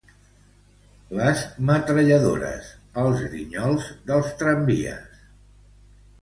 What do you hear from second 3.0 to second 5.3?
els grinyols dels tramvies